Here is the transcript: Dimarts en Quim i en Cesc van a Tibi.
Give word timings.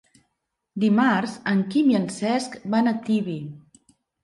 Dimarts 0.83 1.35
en 1.53 1.61
Quim 1.75 1.93
i 1.93 1.99
en 2.01 2.09
Cesc 2.17 2.59
van 2.77 2.95
a 2.95 2.97
Tibi. 3.07 3.39